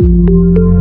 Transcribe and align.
thank 0.00 0.28
you 0.30 0.77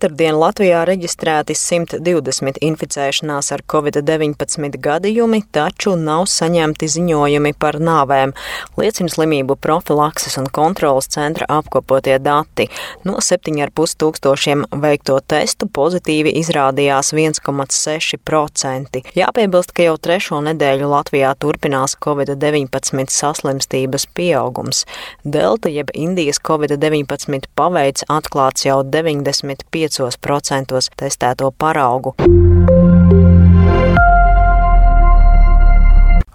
Otradien 0.00 0.38
Latvijā 0.40 0.78
reģistrēti 0.88 1.52
120 1.52 2.56
inficēšanās 2.64 3.50
ar 3.52 3.60
covid-19 3.68 4.78
gadījumi, 4.80 5.42
taču 5.52 5.92
nav 6.00 6.22
saņemti 6.32 6.86
ziņojumi 6.88 7.52
par 7.60 7.76
nāvēm, 7.84 8.32
liecina 8.80 9.12
slimību 9.12 9.58
profilakses 9.60 10.38
un 10.40 10.48
kontrolas 10.48 11.10
centra 11.12 11.44
apkopotie 11.52 12.16
dati. 12.16 12.70
No 13.04 13.18
7,5 13.20 13.98
tūkstošiem 14.00 14.62
veikto 14.80 15.18
testu 15.20 15.68
pozitīvi 15.68 16.32
izrādījās 16.40 17.12
1,6%. 17.12 19.04
Jāpiebilst, 19.20 19.76
ka 19.76 19.84
jau 19.84 19.98
trešo 20.00 20.40
nedēļu 20.48 20.88
Latvijā 20.94 21.34
turpinās 21.44 21.98
covid-19 22.00 23.12
saslimstības 23.18 24.08
pieaugums. 24.16 24.86
Delta 25.28 25.68
jeb 25.68 25.92
Indijas 25.92 26.40
covid-19 26.40 27.52
paveids 27.52 28.08
atklāts 28.08 28.64
jau 28.64 28.80
90 28.80 29.68
5% 29.90 30.90
testēto 30.96 31.52
paraugu. 31.58 32.14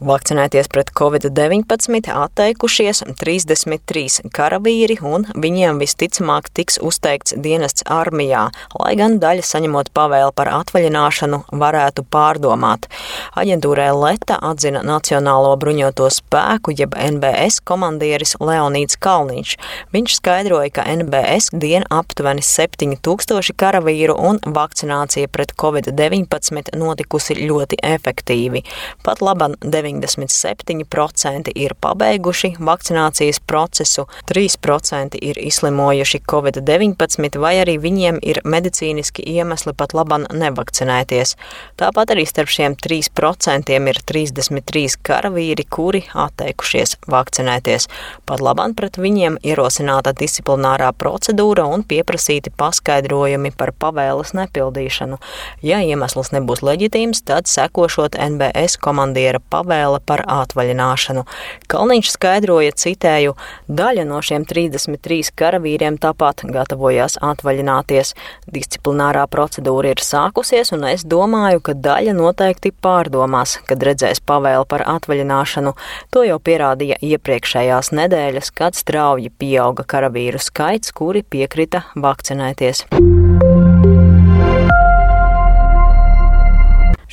Vakcinēties 0.05 0.67
pret 0.69 0.91
covid-19 0.93 2.11
atteikušies 2.13 2.99
33 3.17 4.27
karavīri, 4.35 4.99
un 5.01 5.23
viņiem 5.33 5.79
visticamāk 5.81 6.51
tiks 6.53 6.77
uzteikts 6.77 7.33
dienests 7.41 7.81
armijā, 7.89 8.43
lai 8.77 8.91
gan 8.99 9.15
daļa 9.23 9.41
saņemot 9.49 9.89
pavēli 9.97 10.35
par 10.37 10.51
atvaļināšanu 10.59 11.39
varētu 11.57 12.05
pārdomāt. 12.13 12.85
Aģentūrē 13.33 13.87
Leta 13.97 14.37
atzina 14.45 14.83
Nacionālo 14.85 15.55
bruņoto 15.57 16.11
spēku, 16.13 16.75
jeb 16.77 16.93
NBS 16.93 17.63
komandieris 17.65 18.35
Leonīds 18.37 19.01
Kalniņš. 19.01 19.55
Viņš 19.95 20.19
skaidroja, 20.19 20.69
ka 20.77 20.85
NBS 20.99 21.49
diena 21.49 21.89
aptuveni 21.89 22.45
7000 22.45 23.57
karavīru 23.57 24.19
un 24.29 24.37
vakcinācija 24.45 25.33
pret 25.33 25.57
covid-19 25.57 26.77
notikusi 26.77 27.41
ļoti 27.41 27.81
efektīvi. 27.95 28.61
Pat 29.01 29.25
laban 29.25 29.57
9 29.65 29.94
97% 30.03 31.51
ir 31.55 31.75
pabeiguši 31.81 32.55
vakcinācijas 32.59 33.39
procesu, 33.39 34.07
3% 34.31 35.19
ir 35.21 35.39
izslimojuši 35.41 36.21
covid-19, 36.31 37.39
vai 37.39 37.55
arī 37.63 37.77
viņiem 37.81 38.19
ir 38.21 38.41
medicīniski 38.45 39.25
iemesli 39.35 39.73
pat 39.77 39.93
labam 39.97 40.25
nevakcinēties. 40.31 41.35
Tāpat 41.79 42.15
arī 42.15 42.25
starp 42.29 42.51
šiem 42.51 42.75
3% 42.79 43.71
ir 43.75 44.01
33 44.11 44.99
karavīri, 45.05 45.65
kuri 45.69 46.03
atteikušies 46.13 46.97
vakcinēties. 47.11 47.87
Pat 48.25 48.43
labam 48.43 48.75
pret 48.77 48.99
viņiem 49.01 49.39
ierosināta 49.43 50.13
disciplinārā 50.17 50.91
procedūra 50.97 51.67
un 51.71 51.83
pieprasīti 51.87 52.53
paskaidrojumi 52.57 53.51
par 53.57 53.73
pavēles 53.79 54.33
nepildīšanu. 54.37 55.19
Ja 55.65 55.81
iemesls 55.83 56.31
nebūs 56.35 56.63
leģitīms, 56.65 57.23
tad 57.27 57.49
sekošot 57.51 58.17
NBS 58.19 58.79
komandiera 58.81 59.41
pavēle 59.85 60.01
par 60.05 60.23
atvaļināšanu. 60.27 61.25
Kalniņš 61.69 62.11
skaidroja, 62.15 62.73
citēju, 62.73 63.35
daļa 63.67 64.05
no 64.05 64.21
šiem 64.21 64.45
33 64.45 65.31
karavīriem 65.35 65.97
tāpat 65.97 66.45
gatavojās 66.45 67.17
atvaļināties. 67.21 68.15
Disciplinārā 68.51 69.27
procedūra 69.27 69.93
ir 69.93 70.01
sākusies, 70.01 70.73
un 70.73 70.85
es 70.89 71.05
domāju, 71.05 71.61
ka 71.61 71.73
daļa 71.73 72.15
noteikti 72.17 72.73
pārdomās, 72.73 73.59
kad 73.67 73.83
redzēs 73.83 74.21
pavēli 74.25 74.65
par 74.69 74.85
atvaļināšanu. 74.85 75.75
To 76.11 76.25
jau 76.25 76.39
pierādīja 76.39 76.99
iepriekšējās 77.01 77.93
nedēļas, 77.95 78.51
kad 78.55 78.75
strauji 78.75 79.31
pieauga 79.31 79.85
karavīru 79.85 80.41
skaits, 80.41 80.93
kuri 80.95 81.23
piekrita 81.23 81.85
vakcinēties. 81.95 82.85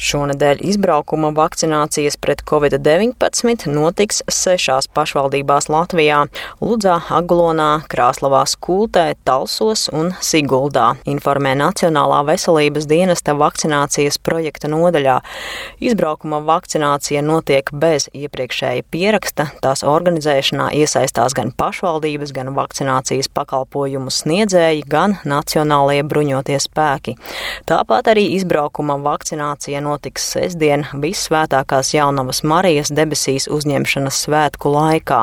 Šonadēļ 0.02 0.64
izbraukuma 0.66 1.28
vakcinācijas 1.36 2.16
pret 2.18 2.40
covid-19 2.50 3.68
notiks 3.70 4.16
sešās 4.26 4.88
pašvaldībās 4.90 5.68
Latvijā- 5.70 6.24
Ludzā, 6.66 6.96
Agulonā, 7.06 7.84
Krāslavā, 7.86 8.42
Skultē, 8.50 9.14
Talsos 9.24 9.88
un 9.92 10.10
Siguldā, 10.18 10.96
informē 11.06 11.54
Nacionālā 11.54 12.18
veselības 12.26 12.88
dienesta 12.90 13.36
vakcinācijas 13.38 14.18
projekta 14.18 14.66
nodaļā. 14.66 15.20
Izbraukuma 15.78 16.42
vakcinācija 16.50 17.22
notiek 17.22 17.70
bez 17.70 18.08
iepriekšēja 18.12 18.82
pieraksta, 18.90 19.52
tās 19.62 19.84
organizēšanā 19.86 20.72
iesaistās 20.74 21.32
gan 21.32 21.52
pašvaldības, 21.52 22.32
gan 22.32 22.54
vakcinācijas 22.58 23.28
pakalpojumu 23.30 24.10
sniedzēji, 24.10 24.82
gan 24.88 25.18
Nacionālie 25.24 26.02
bruņotie 26.02 26.58
spēki. 26.58 27.16
Tāpat 27.66 28.10
arī 28.16 28.34
izbraukuma 28.34 28.98
vakcinācija 28.98 29.78
notiek 29.78 29.91
notiks 29.92 30.24
sestdien 30.34 30.86
Visvētākās 31.02 31.92
jaunavas 31.96 32.42
Marijas 32.48 32.92
debesīs 32.94 33.48
uzņemšanas 33.52 34.24
svētku 34.26 34.72
laikā. 34.72 35.22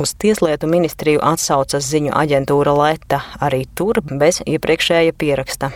Uz 0.00 0.14
Tieslietu 0.18 0.70
ministriju 0.70 1.22
atsaucas 1.24 1.86
ziņu 1.90 2.14
aģentūra 2.24 2.76
Leta, 2.78 3.24
arī 3.42 3.64
tur 3.74 4.02
bez 4.10 4.42
iepriekšēja 4.46 5.16
pieraksta. 5.18 5.74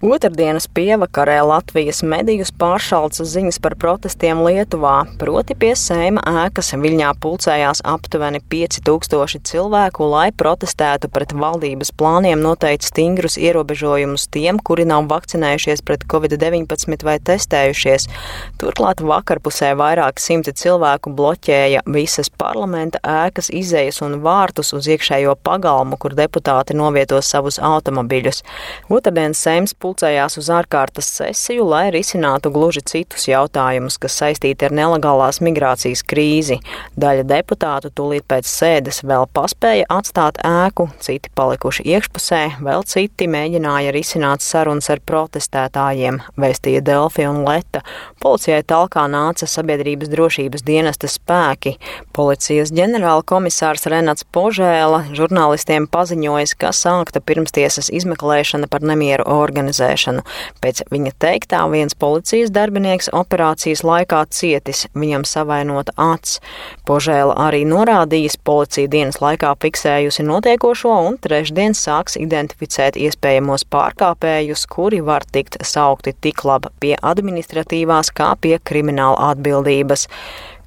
Otradienas 0.00 0.64
pievakarē 0.64 1.42
Latvijas 1.44 1.98
medijus 2.00 2.48
pāršalca 2.56 3.20
ziņas 3.28 3.58
par 3.60 3.74
protestiem 3.76 4.38
Lietuvā, 4.40 5.02
proti 5.20 5.52
pie 5.52 5.74
Sēma 5.76 6.22
ēkas 6.46 6.72
Viļņā 6.72 7.10
pulcējās 7.20 7.82
aptuveni 7.84 8.40
5000 8.48 9.44
cilvēku, 9.50 10.06
lai 10.08 10.30
protestētu 10.32 11.10
pret 11.12 11.34
valdības 11.36 11.92
plāniem 12.00 12.40
noteikt 12.40 12.86
stingrus 12.88 13.36
ierobežojumus 13.36 14.24
tiem, 14.32 14.56
kuri 14.64 14.86
nav 14.88 15.04
vakcinējušies 15.10 15.84
pret 15.84 16.08
covid-19 16.08 17.04
vai 17.04 17.18
testējušies. 17.20 18.08
Turklāt 18.56 19.04
vakarpusē 19.04 19.74
vairāk 19.76 20.16
simti 20.16 20.56
cilvēku 20.56 21.12
bloķēja 21.12 21.84
visas 21.92 22.32
parlamenta 22.32 23.04
ēkas 23.04 23.52
izējas 23.52 24.00
un 24.08 24.22
vārtus 24.24 24.72
uz 24.72 24.88
iekšējo 24.96 25.36
pagalmu, 25.44 26.00
kur 26.00 26.16
deputāti 26.16 26.72
novieto 26.72 27.20
savus 27.20 27.60
automobiļus. 27.60 28.40
Otradien 28.88 29.36
Sēms 29.36 29.76
pulcējās 29.76 29.89
uz 30.38 30.48
ārkārtas 30.54 31.08
sesiju, 31.16 31.64
lai 31.66 31.90
risinātu 31.90 32.50
gluži 32.54 32.80
citus 32.86 33.26
jautājumus, 33.26 33.96
kas 33.98 34.14
saistīti 34.20 34.66
ar 34.68 34.72
nelegālās 34.72 35.40
migrācijas 35.42 36.04
krīzi. 36.06 36.60
Daļa 37.00 37.24
deputātu 37.26 37.90
tūlīt 37.90 38.22
pēc 38.30 38.46
sēdes 38.46 39.02
vēl 39.02 39.26
paspēja 39.34 39.88
atstāt 39.90 40.38
ēku, 40.46 40.86
citi 41.02 41.32
palikuši 41.34 41.86
iekšpusē, 41.90 42.40
vēl 42.62 42.84
citi 42.86 43.26
mēģināja 43.26 43.90
risināt 43.96 44.44
sarunas 44.46 44.90
ar 44.94 45.02
protestētājiem, 45.02 46.20
vēstīja 46.38 46.84
Delfi 46.86 47.26
un 47.26 47.42
Leta. 47.48 47.82
Policijai 48.22 48.62
talkā 48.62 49.08
nāca 49.10 49.48
sabiedrības 49.50 50.12
drošības 50.12 50.62
dienesta 50.62 51.10
spēki. 51.10 51.74
Policijas 52.14 52.70
ģenerāla 52.76 53.26
komisārs 53.26 53.88
Renats 53.90 54.28
Požēla 54.30 55.08
žurnālistiem 55.16 55.90
paziņoja, 55.90 56.54
ka 56.60 56.70
sākta 56.76 57.20
pirmstiesas 57.24 57.90
izmeklēšana 57.90 58.68
par 58.70 58.84
nemieru 58.86 59.26
organizāciju 59.26 59.79
organizēšanu. 59.80 60.22
Pēc 60.60 60.82
viņa 60.90 61.12
teiktā 61.18 61.62
viens 61.70 61.94
policijas 61.94 62.50
darbinieks 62.50 63.10
operācijas 63.12 63.82
laikā 63.84 64.24
cietis, 64.30 64.86
viņam 64.94 65.24
savainota 65.24 65.92
acs. 65.96 66.40
Požēla 66.86 67.34
arī 67.48 67.64
norādījis, 67.64 68.38
policija 68.44 68.88
dienas 68.88 69.20
laikā 69.20 69.54
fiksējusi 69.60 70.24
notiekošo 70.26 70.92
un 71.08 71.18
trešdien 71.18 71.74
sāks 71.74 72.16
identificēt 72.16 72.96
iespējamos 72.96 73.64
pārkāpējus, 73.70 74.66
kuri 74.68 75.00
var 75.00 75.24
tikt 75.24 75.60
saukti 75.64 76.14
tik 76.20 76.44
labi 76.44 76.68
pie 76.80 76.94
administratīvās 76.96 78.12
kā 78.12 78.34
pie 78.40 78.58
krimināla 78.58 79.32
atbildības. 79.32 80.08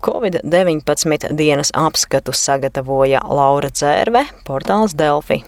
Covid-19 0.03 1.31
dienas 1.39 1.71
apskatu 1.71 2.33
sagatavoja 2.35 3.21
Laura 3.23 3.71
Dzērve, 3.71 4.25
portāls 4.43 4.97
Delfi. 4.99 5.45